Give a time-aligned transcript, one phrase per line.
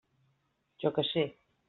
[0.85, 1.27] Jo què sé!